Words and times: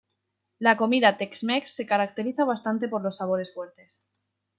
La 0.67 0.77
comida 0.77 1.15
Tex-Mex 1.15 1.75
se 1.75 1.85
caracteriza 1.85 2.43
bastante 2.43 2.87
por 2.87 3.03
los 3.03 3.17
sabores 3.17 3.53
fuertes. 3.53 4.03